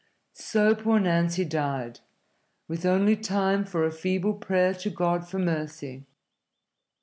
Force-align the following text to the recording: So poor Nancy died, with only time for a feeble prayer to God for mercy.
So 0.33 0.73
poor 0.73 0.99
Nancy 0.99 1.45
died, 1.45 1.99
with 2.67 2.87
only 2.87 3.15
time 3.15 3.63
for 3.63 3.85
a 3.85 3.91
feeble 3.91 4.33
prayer 4.33 4.73
to 4.73 4.89
God 4.89 5.29
for 5.29 5.37
mercy. 5.37 6.05